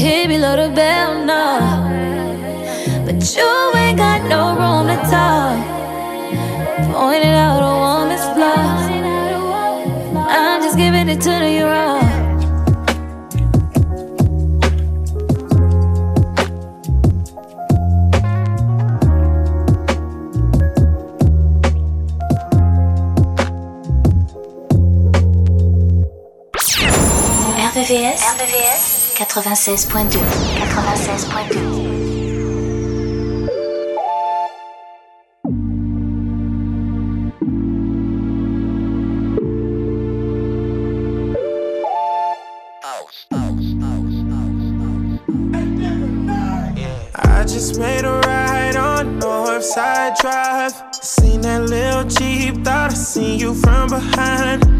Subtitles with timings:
[0.00, 1.58] Ain't tryna hit below the bell, no.
[3.04, 5.58] But you ain't got no room to talk.
[6.92, 8.88] Pointing out a woman's flaws.
[10.30, 12.00] I'm just giving it to you raw.
[27.70, 28.79] RVVS
[29.30, 30.10] 96.2.
[30.10, 32.00] 96.2.
[47.14, 50.74] I just made a ride on Northside Drive.
[50.92, 54.79] Seen that little Jeep, thought I seen you from behind.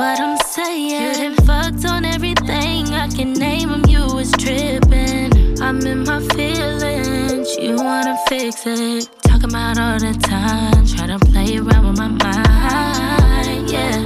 [0.00, 0.90] what I'm saying.
[0.90, 3.84] You done fucked on everything I can name 'em.
[3.86, 5.28] You was tripping.
[5.60, 7.48] I'm in my feelings.
[7.64, 9.10] You wanna fix it.
[9.28, 10.86] Talking about all the time.
[10.92, 13.70] Try to play around with my mind.
[13.74, 13.98] Yeah.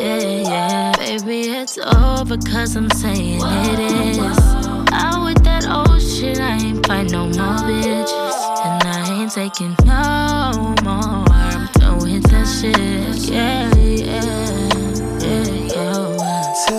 [0.00, 0.92] Yeah, yeah.
[1.02, 3.40] Baby, it's over cause I'm saying
[3.70, 4.38] it is.
[5.04, 8.36] Out with that old shit, I ain't fight no more bitches.
[8.66, 11.24] And I ain't taking no more.
[11.44, 13.30] I'm done with that shit.
[13.30, 13.89] Yeah.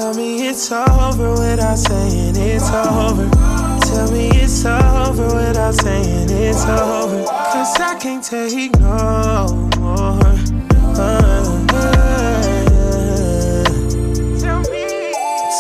[0.02, 3.30] Tell me it's over without saying it's over.
[3.82, 7.24] Tell me it's over without saying it's over.
[7.24, 10.20] Cause I can't take no more.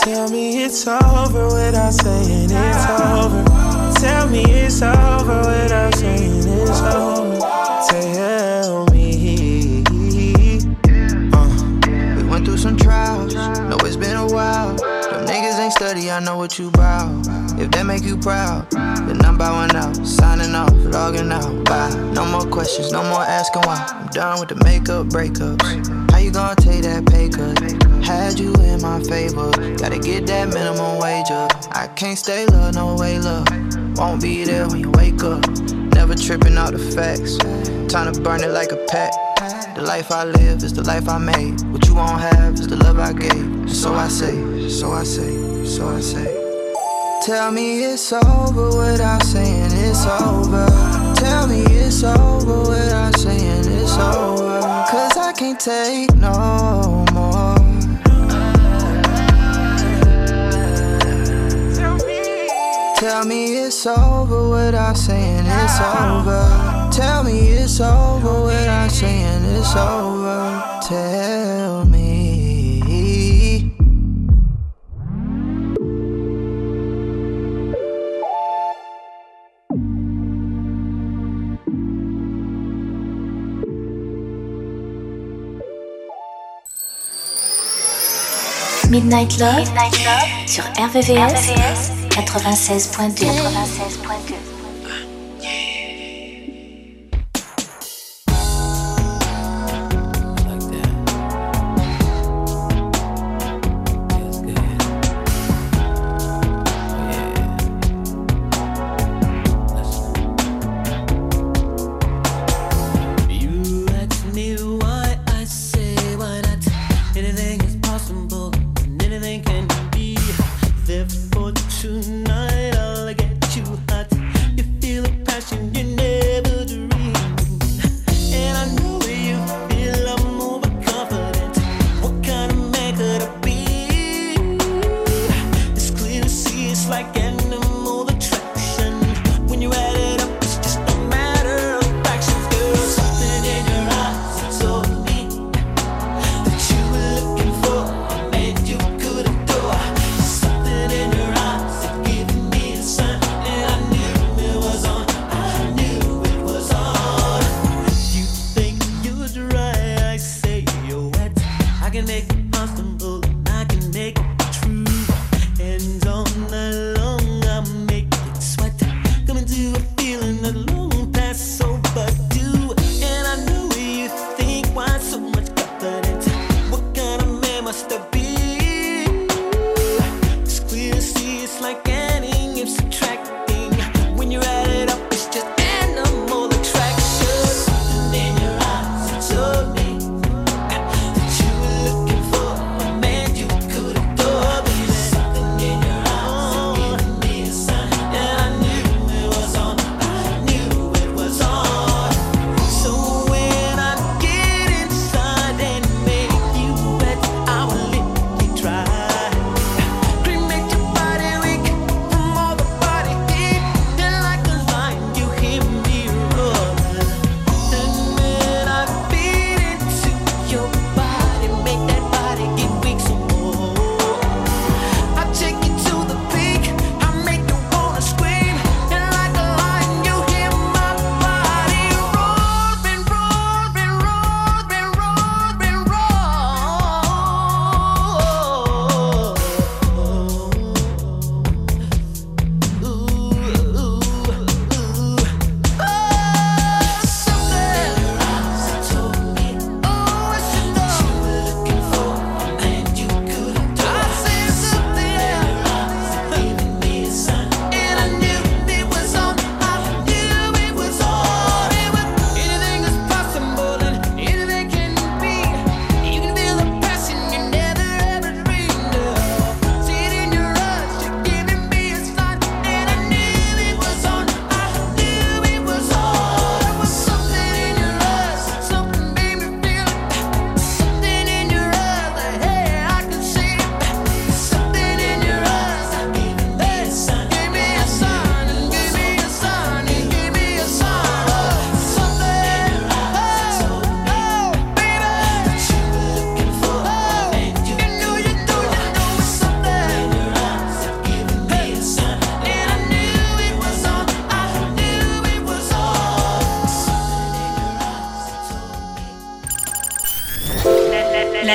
[0.03, 3.43] Tell me it's over without saying it's over.
[3.99, 7.39] Tell me it's over without saying it's over.
[7.87, 8.90] Tell
[15.91, 17.27] study, I know what you bout.
[17.59, 21.65] If that make you proud, then I'm bowing out, signing off, logging out.
[21.65, 21.93] Bye.
[22.13, 23.85] No more questions, no more asking why.
[23.89, 25.61] I'm done with the makeup breakups.
[26.11, 27.59] How you gonna take that pay cut?
[28.05, 31.51] Had you in my favor, gotta get that minimum wage up.
[31.71, 33.47] I can't stay low, no way, love.
[33.97, 35.45] Won't be there when you wake up.
[35.93, 37.35] Never tripping out the facts.
[37.91, 39.11] Time to burn it like a pack.
[39.75, 41.61] The life I live is the life I made.
[41.71, 43.69] What you won't have is the love I gave.
[43.69, 46.41] So I say, so I say, so I say.
[47.25, 50.65] Tell me it's over without saying it's over.
[51.15, 54.61] Tell me it's over without saying it's over.
[54.89, 57.57] Cause I can't take no more.
[62.95, 66.80] Tell me it's over without saying it's over.
[66.91, 70.61] Tell me it's over without saying it's over.
[70.83, 72.01] Tell me.
[88.89, 89.65] Midnight Love,
[90.45, 93.25] sur RVVS, 96.2.
[93.25, 94.50] 96.2.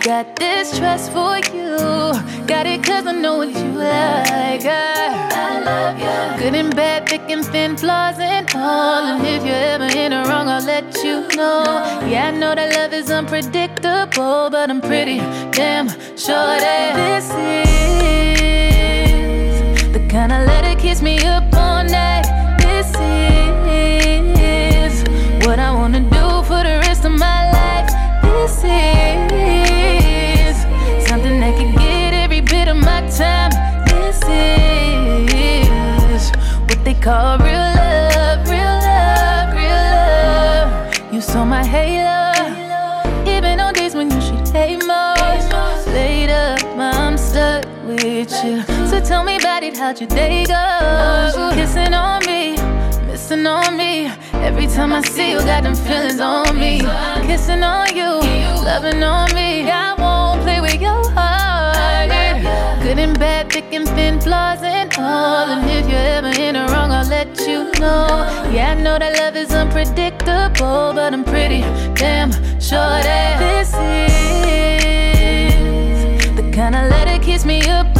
[0.00, 1.76] got this trust for you.
[2.46, 4.64] Got it cause I know what you like.
[4.64, 6.42] I, love you.
[6.42, 9.04] Good and bad, thick and thin, flaws and all.
[9.04, 11.64] And if you're ever in the wrong, I'll let you know.
[12.08, 15.18] Yeah, I know that love is unpredictable, but I'm pretty
[15.50, 17.30] damn sure that this
[19.76, 22.19] is the kind of letter kiss me up all night.
[37.00, 41.12] Call real love, real love, real love.
[41.14, 42.32] You saw my halo,
[43.26, 44.84] even on days when you should hate.
[45.86, 48.62] Laid up, I'm stuck with you.
[48.86, 51.50] So tell me about it, how'd your day go?
[51.54, 52.56] Kissing on me,
[53.06, 54.06] missing on me.
[54.34, 56.80] Every time I see you, got them feelings on me.
[57.26, 58.20] Kissing on you,
[58.62, 59.70] loving on me.
[59.70, 62.10] I won't play with your heart.
[62.82, 63.39] Good and bad,
[63.72, 65.48] and thin, flaws and all.
[65.48, 68.26] And if you're ever in the wrong, I'll let you know.
[68.52, 71.60] Yeah, I know that love is unpredictable, but I'm pretty
[71.94, 73.72] damn sure that this
[76.24, 77.99] is the kind of letter kiss me up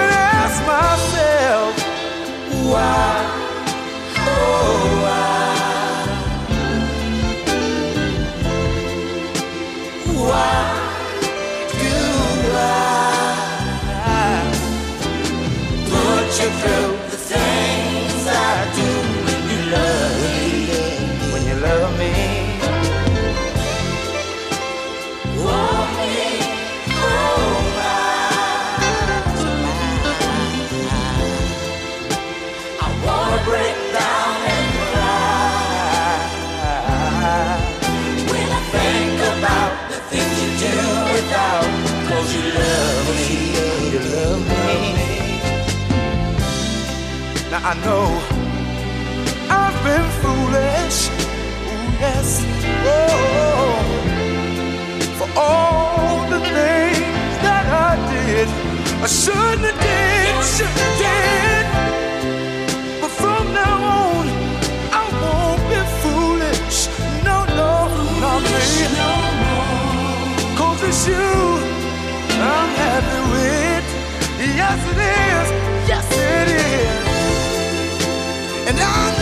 [0.00, 1.72] and ask myself,
[2.70, 3.10] why?
[4.16, 5.38] Oh, why?
[10.28, 10.67] Why
[47.50, 48.06] Now I know
[49.48, 52.44] I've been foolish, ooh yes,
[52.84, 53.80] oh,
[55.16, 58.48] for all the things that I did.
[59.02, 61.64] I shouldn't have did, shouldn't have did.
[63.00, 64.26] But from now on,
[64.92, 66.78] I won't be foolish.
[67.24, 67.88] No, no,
[68.20, 68.66] not me.
[70.58, 71.32] Cause it's you
[72.44, 73.86] I'm happy with.
[74.54, 75.57] Yes, it is.
[78.80, 79.17] And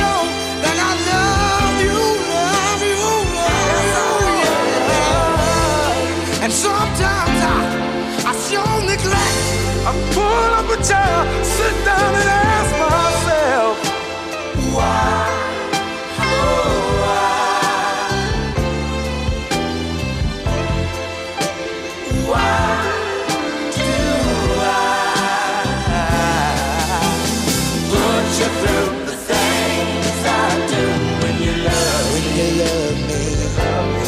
[32.59, 33.27] love me?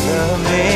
[0.09, 0.68] Love me.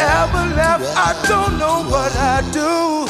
[0.00, 3.06] Ever left, I don't know what I'd do.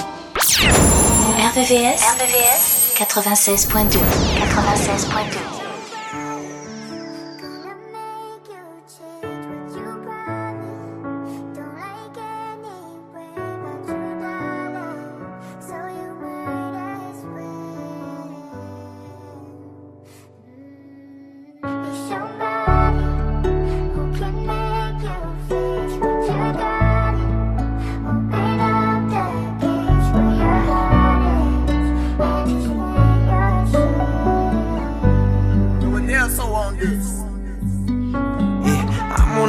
[1.36, 3.98] RVVS, RVVS 96.2
[4.38, 5.55] 96.2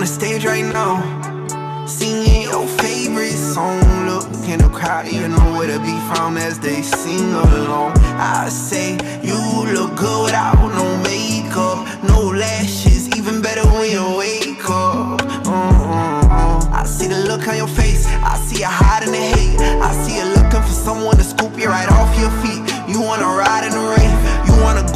[0.07, 0.95] the stage right now,
[1.85, 3.81] singing your favorite song.
[4.07, 7.91] Look in the crowd, you know where to be found as they sing along.
[8.15, 9.37] I say you
[9.73, 15.21] look good without no makeup, no lashes, even better when you wake up.
[15.45, 16.69] Uh-uh-uh.
[16.71, 19.59] I see the look on your face, I see you hiding the hate.
[19.59, 21.96] I see you looking for someone to scoop you right off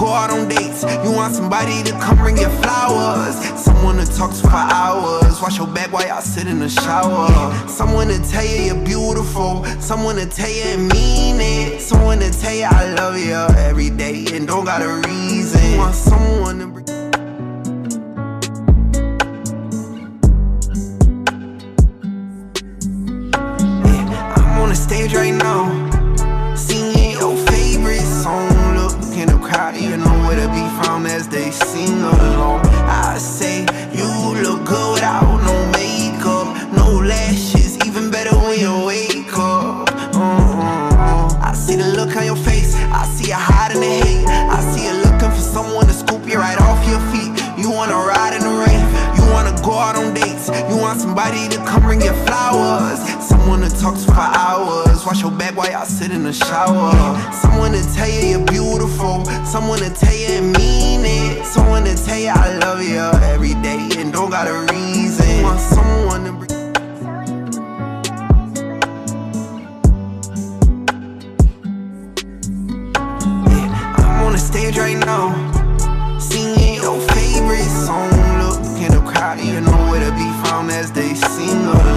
[0.01, 4.31] go out on dates, you want somebody to come bring you flowers, someone to talk
[4.31, 7.29] to for hours, wash your back while y'all sit in the shower,
[7.67, 12.31] someone to tell you you're beautiful, someone to tell you and mean it, someone to
[12.31, 15.71] tell you I love you every day and don't got a reason.
[15.71, 16.85] You want someone to bring
[24.35, 25.80] I'm on the stage right now,
[31.51, 32.01] ain't seen.
[32.03, 33.70] I say
[55.81, 56.91] I sit in the shower.
[57.33, 59.25] Someone to tell you you're beautiful.
[59.43, 61.43] Someone to tell you and mean it.
[61.43, 62.99] Someone to tell you I love you
[63.33, 65.41] every day and don't got a reason.
[65.41, 66.51] Want someone to bring.
[73.49, 75.33] Yeah, I'm on the stage right now,
[76.19, 78.11] singing your favorite song.
[78.37, 81.90] Look in the crowd, you know where to be found as they sing.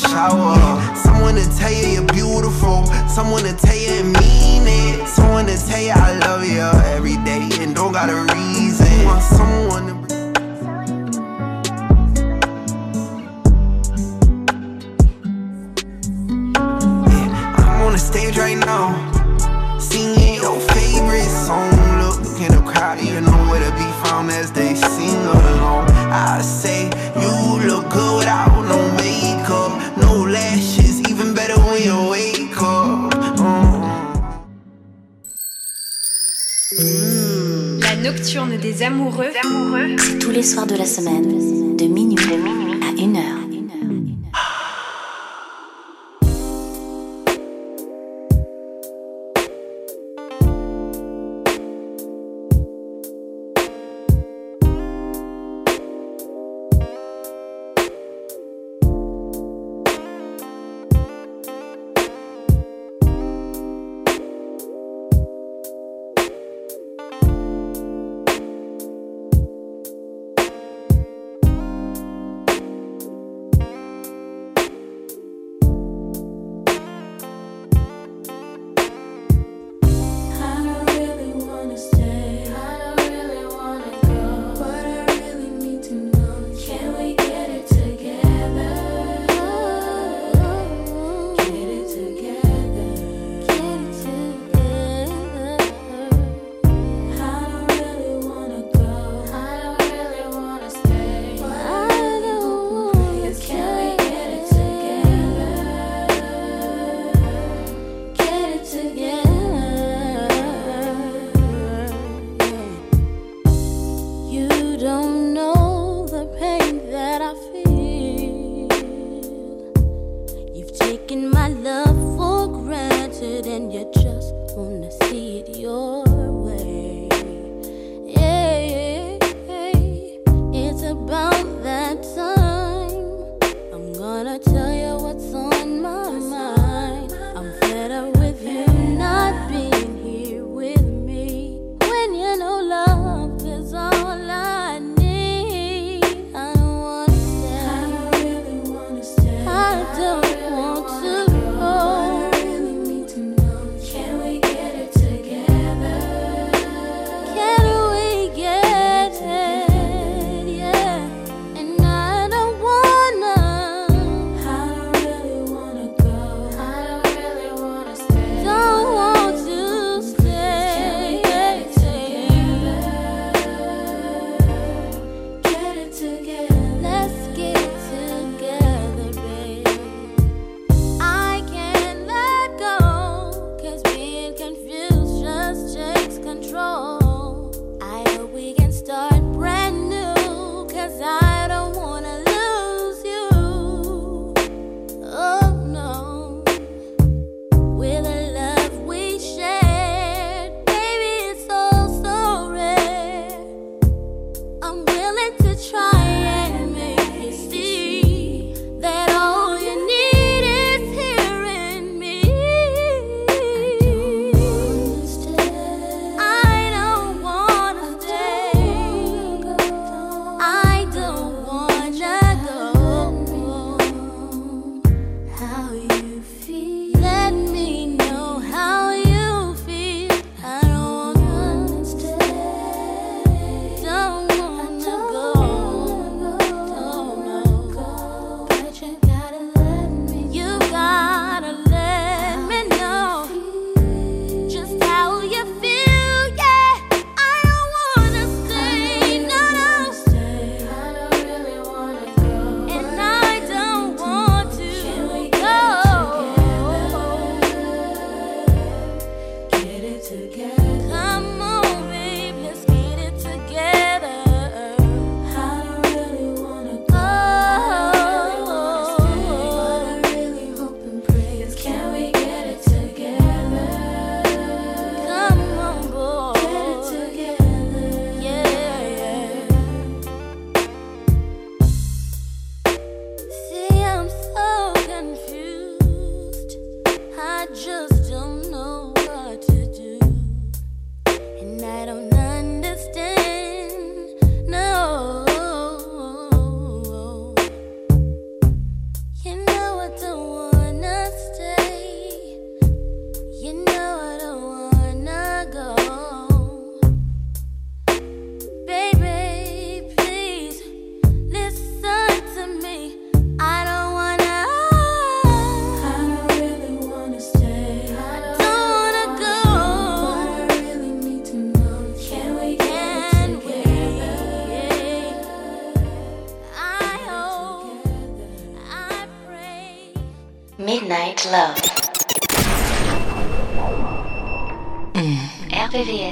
[0.00, 0.56] shower.
[0.96, 2.86] Someone to tell you you're beautiful.
[3.08, 3.69] Someone to tell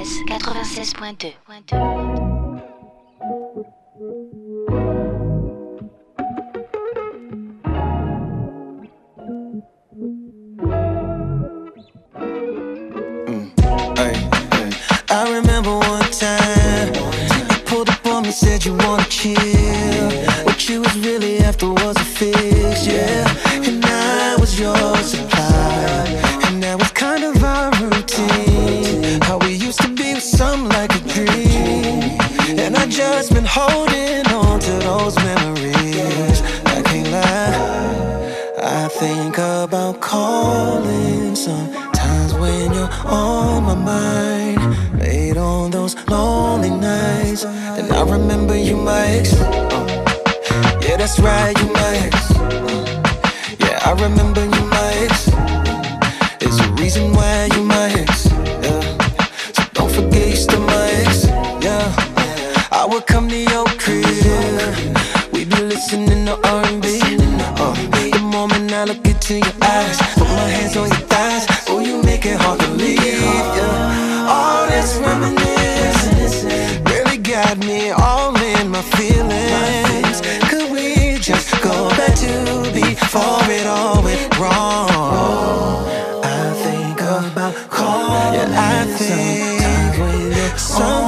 [0.09, 1.98] 96.2.
[87.69, 89.59] call Yeah, I think
[90.59, 90.98] sometimes so oh,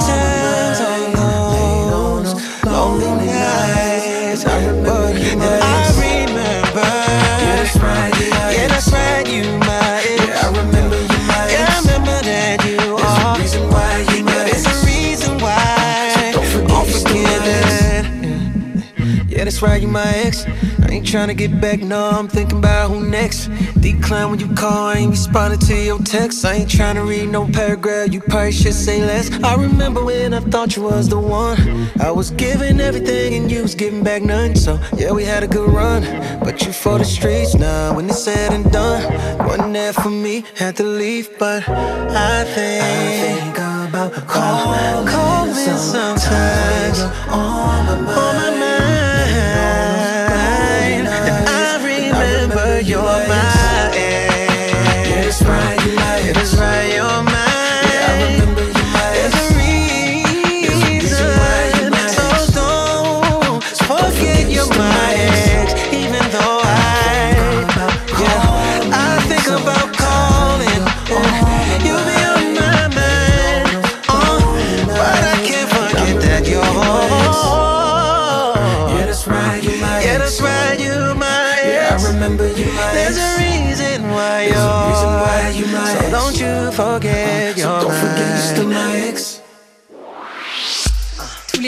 [21.11, 23.47] trying to get back, now I'm thinking about who next.
[23.81, 26.45] Decline when you call, I ain't responding to your text.
[26.45, 29.29] I ain't trying to read no paragraph, you probably should say less.
[29.43, 31.57] I remember when I thought you was the one.
[31.99, 34.55] I was giving everything and you was giving back none.
[34.55, 36.03] So, yeah, we had a good run,
[36.39, 37.93] but you for the streets now.
[37.93, 39.03] When it's said and done,
[39.45, 42.83] wasn't there for me, had to leave, but I think.
[42.83, 43.57] I think
[43.89, 46.99] about calling, calling sometimes.
[46.99, 48.30] sometimes.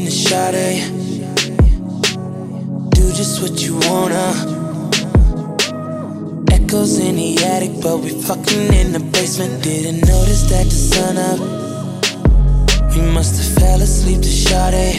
[0.00, 0.82] in the shade.
[2.90, 4.28] Do just what you wanna.
[6.50, 9.62] Echoes in the attic, but we fucking in the basement.
[9.62, 11.40] Didn't notice that the sun up.
[12.94, 14.96] We must have fell asleep to shade.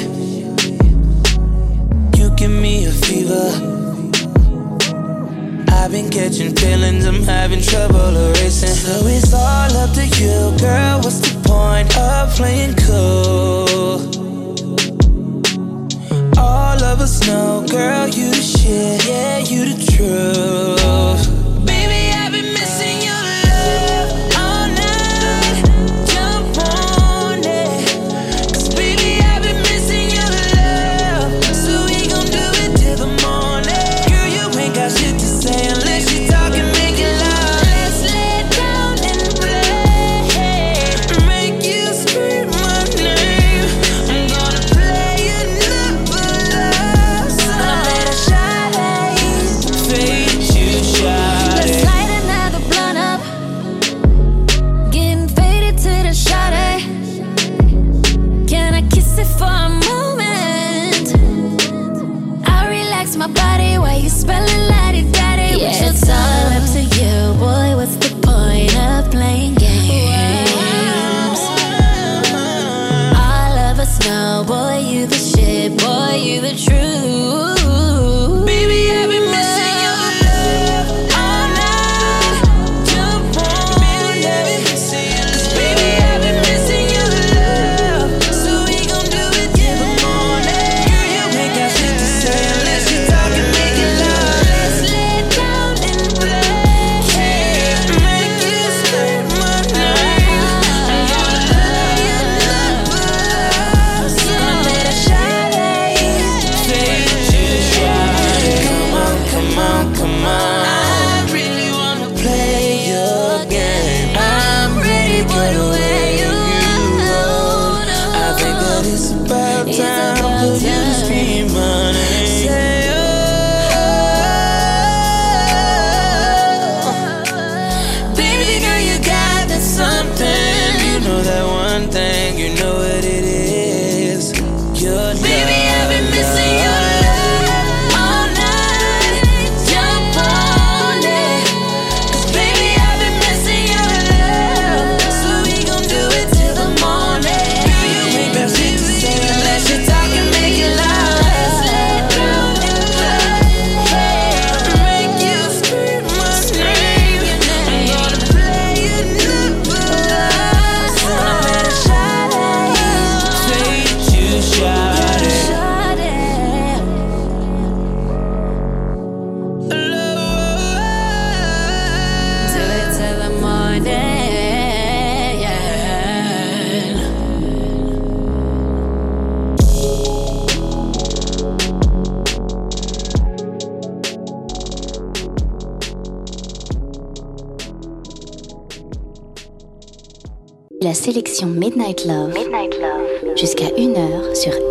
[2.18, 3.48] You give me a fever.
[5.70, 8.78] I've been catching feelings, I'm having trouble erasing.
[8.86, 10.98] So it's all up to you, girl.
[11.04, 14.21] What's the point of playing cool?
[16.92, 21.41] of us know, girl, you the shit, yeah, you the truth.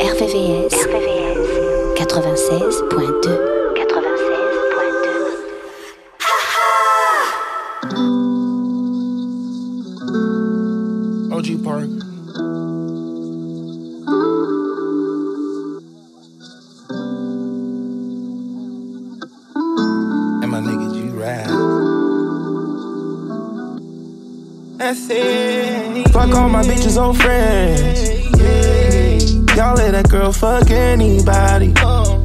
[0.00, 1.96] RVVS, RVVS.
[1.98, 3.50] 96.2.
[11.30, 11.84] OG Park.
[20.42, 21.46] And my nigga G Ride.
[24.78, 26.08] That's it.
[26.08, 27.89] Fuck all my bitches old friends.
[30.00, 31.74] That girl fuck anybody.
[31.76, 32.16] Oh.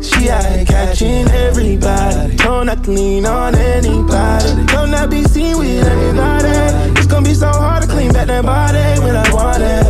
[0.00, 2.34] She out here catching everybody.
[2.36, 4.64] Don't not lean on anybody.
[4.68, 6.48] Don't not be seen with everybody.
[6.98, 9.84] It's gonna be so hard to clean back that body when I want it.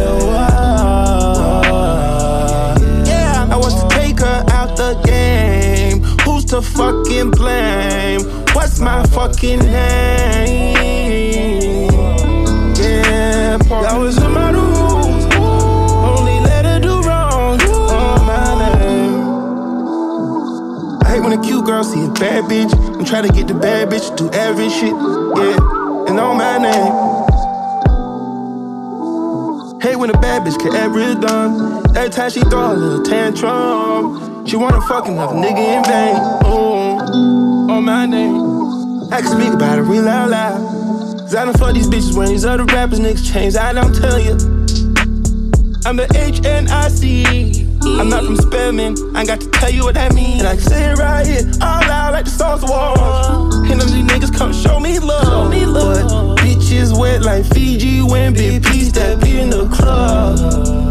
[3.06, 6.02] Yeah, I want to take her out the game.
[6.24, 8.22] Who's to fucking blame?
[8.56, 10.74] What's my fucking name?
[12.74, 14.87] Yeah, that was in my rules.
[21.68, 24.70] Girl see a bad bitch and try to get the bad bitch to do every
[24.70, 24.88] shit.
[24.88, 26.92] Yeah, and on my name.
[29.82, 31.86] Hate when a bad bitch can ever done.
[31.94, 36.16] Every time she throw a little tantrum, she wanna fuck another nigga in vain.
[36.50, 39.12] Ooh, on my name.
[39.12, 40.56] I can speak about it real loud loud.
[41.18, 43.56] Cause I don't fuck these bitches when these other rappers niggas change.
[43.56, 44.32] I don't tell you.
[45.84, 47.57] I'm the HNIC.
[47.82, 48.96] I'm not from Spelman.
[49.16, 50.40] I got to tell you what that means.
[50.40, 53.52] And I say it right here, all loud like the of war.
[53.70, 55.24] And them these niggas come show me love.
[55.24, 56.36] Show me love.
[56.36, 60.38] But bitches wet like Fiji when big P step in the club.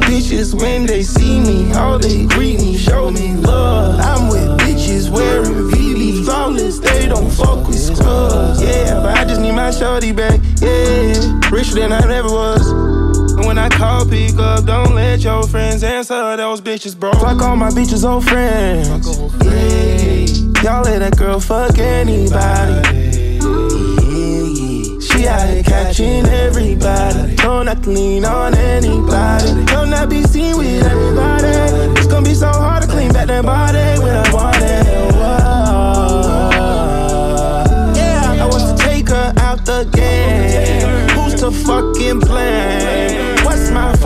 [0.03, 3.99] Bitches when they see me, all they greet me, show me love.
[3.99, 8.61] I'm with bitches wearing VV flawless, they don't fuck with scrubs.
[8.61, 10.39] Yeah, but I just need my shorty back.
[10.61, 13.06] Yeah, richer than I ever was.
[13.47, 17.13] When I call, pick up, don't let your friends answer those bitches, bro.
[17.13, 18.89] Fuck all my bitches, old friends.
[19.41, 20.25] Yeah,
[20.61, 23.39] y'all let that girl fuck anybody.
[24.99, 27.35] She out here catching everybody.
[27.37, 29.65] Don't not to lean on anybody.
[29.65, 31.47] Don't not be seen with everybody.
[31.97, 34.85] It's gonna be so hard to clean back that body when I want it.
[35.15, 35.31] Whoa.
[37.95, 41.07] Yeah, I want to take her out the game.
[41.11, 43.36] Who's to fucking blame?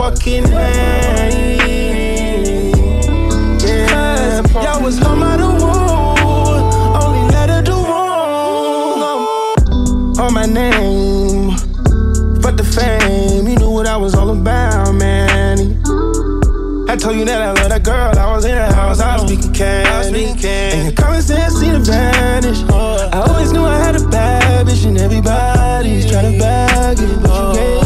[0.02, 1.60] Fucking name?
[3.60, 6.62] Yeah, y'all was home out of wood.
[7.00, 8.98] Only let her do wrong
[10.18, 11.54] on my name.
[12.42, 15.80] But the fame, you knew what I was all about, man.
[16.90, 18.18] I told you that I love that girl.
[18.18, 20.34] I was in the house, I was speaking candy.
[20.44, 22.60] And your common sense seemed to vanish.
[22.68, 27.54] I always knew I had a bad bitch, and everybody's trying to bag it, but
[27.54, 27.81] you gave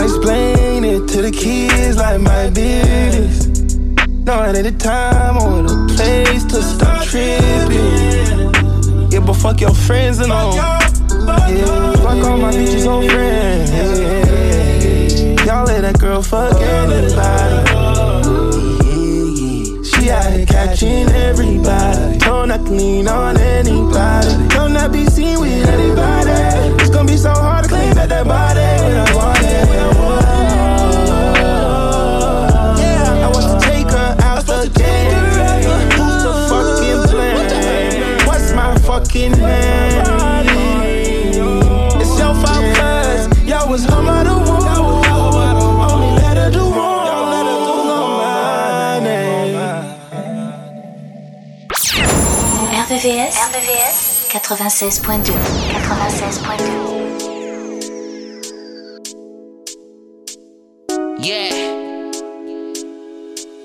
[0.00, 3.66] Gotta explain it to the kids like my business.
[4.24, 8.48] No, it ain't the time or the place to stop tripping.
[9.12, 10.54] Yeah, but fuck your friends and all.
[10.54, 13.70] Yeah, fuck all my bitches old friends.
[13.70, 17.60] Yeah, y'all let that girl fuck anybody.
[19.84, 22.16] She out here catching everybody.
[22.20, 24.48] Don't not lean on anybody.
[24.48, 26.30] Don't not be seen with anybody.
[26.80, 27.59] It's gonna be so hard
[28.10, 29.68] that body when I want it.
[32.80, 35.14] Yeah, I want to take her out the game.
[35.96, 38.26] Who's the fucking blame?
[38.26, 40.48] What's my fucking name?
[42.00, 44.60] It's your fault, cuz y'all was home out of war.
[45.90, 47.06] Only let her do wrong.
[48.18, 49.54] My name.
[52.90, 53.96] RVVS, RVVS
[54.30, 55.32] 96.2
[55.80, 56.99] 96.2
[61.22, 61.52] Yeah.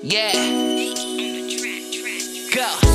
[0.02, 0.32] Yeah.
[2.54, 2.85] Go.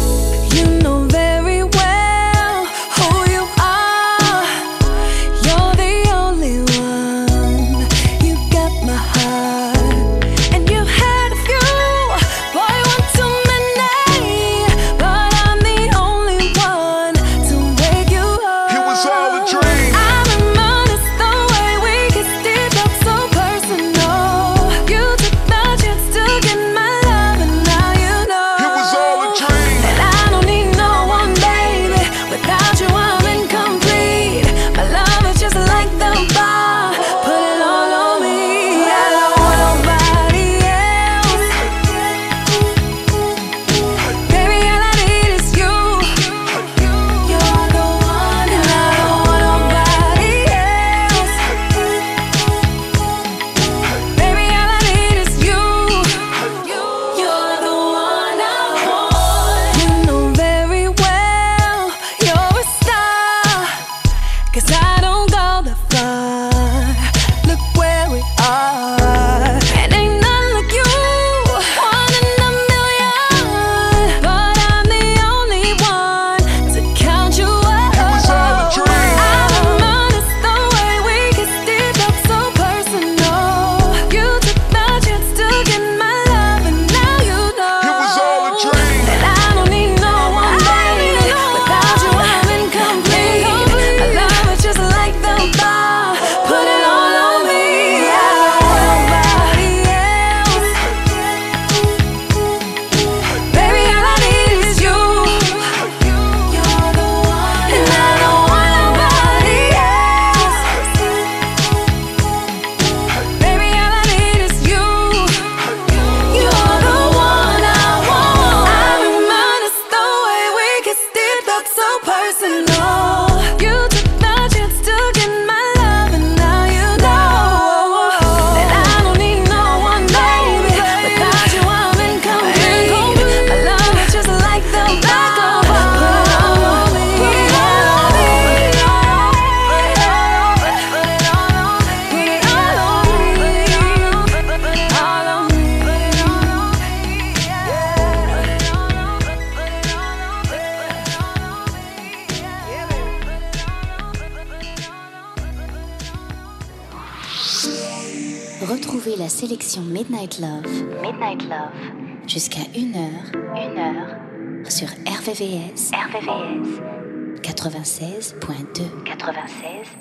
[169.34, 170.01] 96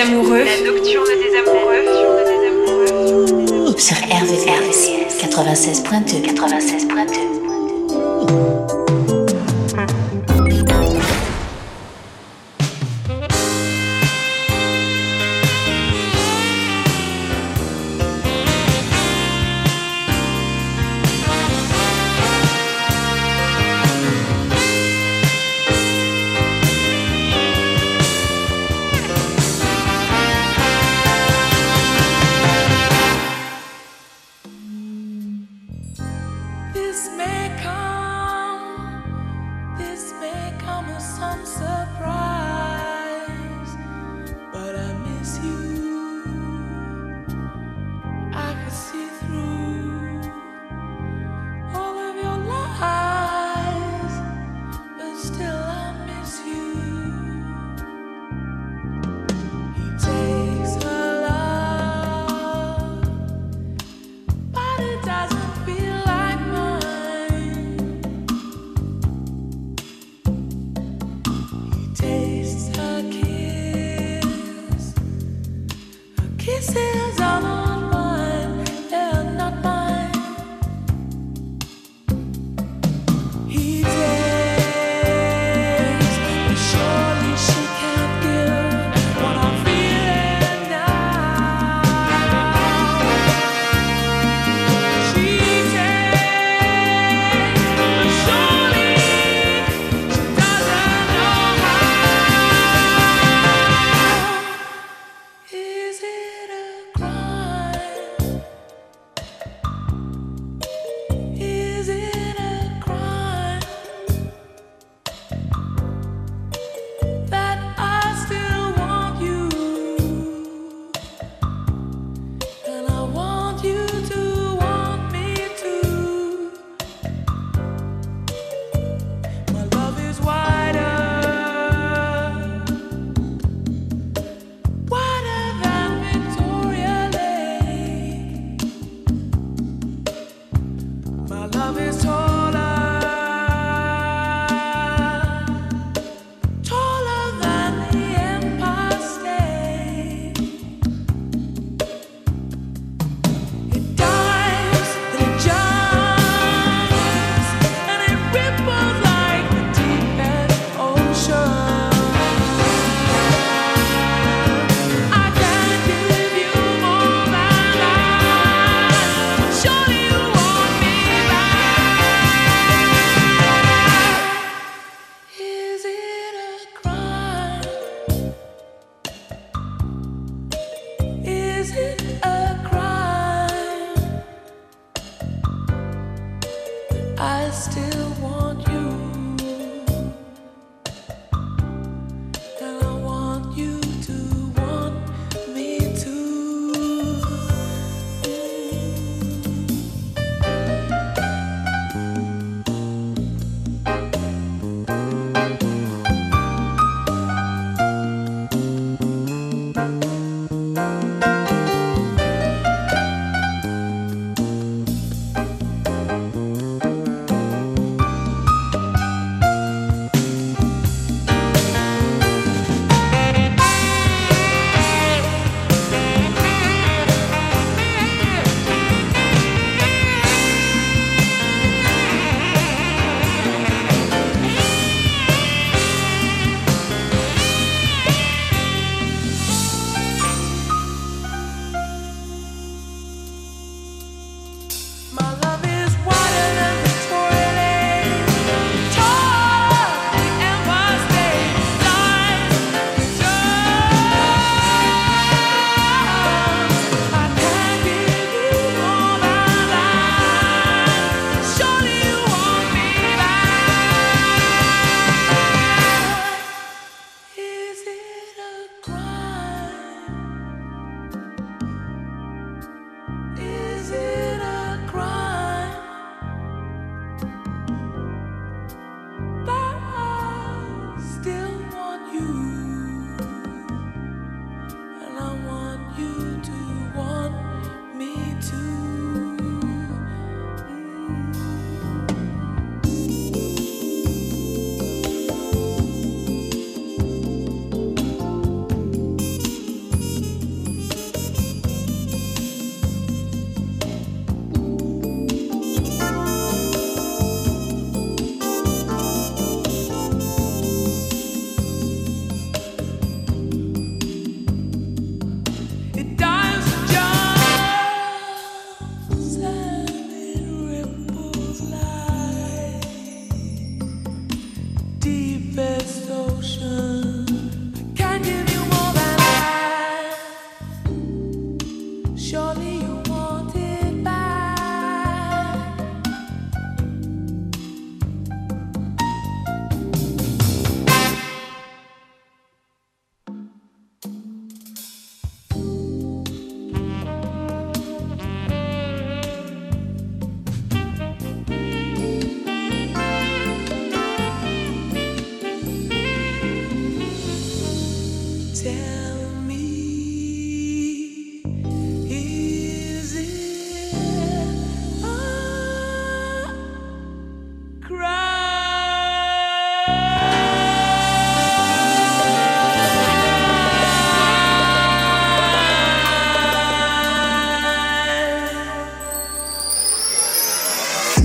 [0.00, 0.44] amoureux.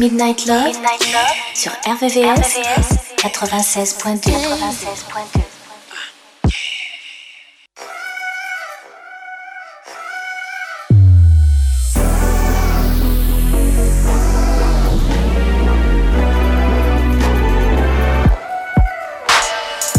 [0.06, 0.76] Midnight Love,
[1.56, 2.60] sur RVVS,
[3.18, 4.30] 96.2.
[4.30, 5.42] 96.2.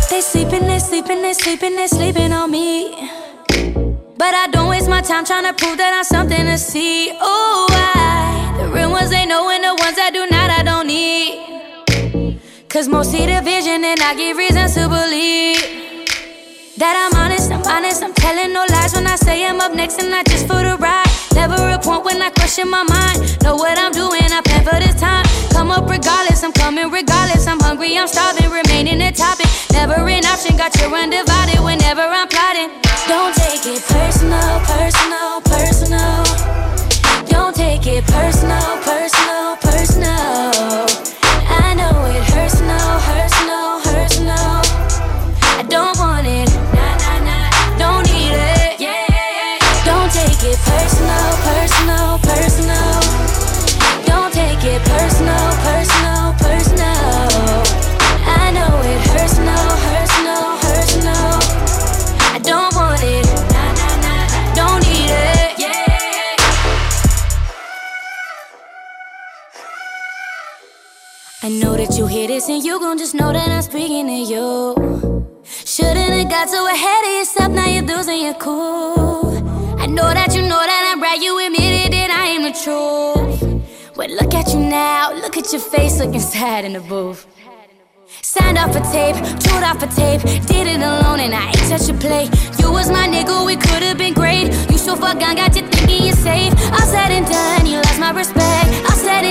[0.09, 2.95] They sleeping, they sleeping, they sleeping, they sleeping on me.
[4.17, 7.11] But I don't waste my time trying to prove that I'm something to see.
[7.21, 7.76] Oh, real
[8.97, 12.41] ones they know, and the ones that do not, I don't need.
[12.69, 15.61] Cause most see the vision, and I give reasons to believe.
[16.81, 20.01] That I'm honest, I'm honest, I'm telling no lies when I say I'm up next
[20.01, 21.09] and not just for the ride.
[21.35, 23.21] Never a point when I question my mind.
[23.45, 25.25] Know what I'm doing, I plan for this time.
[25.53, 27.47] Come up regardless, I'm coming regardless.
[27.47, 29.49] I'm hungry, I'm starving, remaining the topic.
[29.73, 32.73] Never an option, got you undivided whenever I'm plotting.
[33.05, 36.56] Don't take it personal, personal, personal.
[37.37, 40.87] Don't take it personal, personal, personal.
[41.65, 42.96] I know it hurts, no,
[72.27, 74.75] this and you gon' just know that I'm speaking to you.
[75.45, 79.37] Shouldn't have got so ahead of yourself, now you're losing your cool.
[79.79, 83.95] I know that you know that I'm right, you admitted that I am the truth.
[83.95, 87.27] But look at you now, look at your face looking sad in the booth.
[88.23, 91.89] Signed off a tape, chewed off a tape, did it alone and I ain't touch
[91.89, 92.25] a play.
[92.59, 94.53] You was my nigga, we could've been great.
[94.71, 96.53] You so far gone, got you thinking you're safe.
[96.73, 98.69] All said and done, you lost my respect.
[98.89, 99.25] All said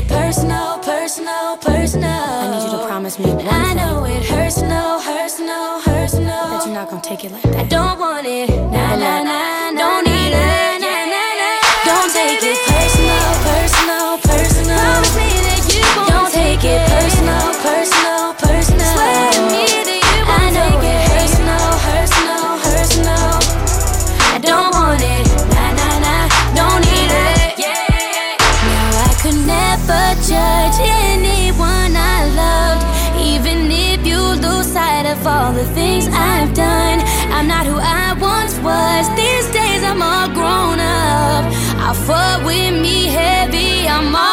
[0.00, 2.10] it personal, personal, personal.
[2.10, 3.79] I need you to promise me one I know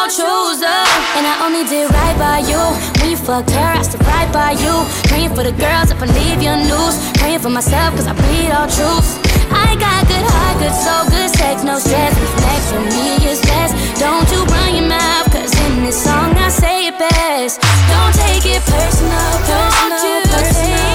[0.08, 0.88] I'm all chose up,
[1.20, 2.56] and I only did right by you.
[2.96, 4.72] When you fucked her, I stood right by you.
[5.04, 6.96] Praying for the girls if I leave your news.
[7.20, 9.20] Praying for myself, cause I bleed all truths.
[9.52, 12.16] I got good heart, good soul, good sex, no stress.
[12.40, 13.76] Next for me is best.
[14.00, 17.60] Don't you run your mouth, cause in this song I say it best.
[17.92, 20.88] Don't take it personal, personal, personal.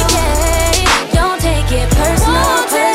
[1.14, 2.93] Don't take it personal, personal, personal.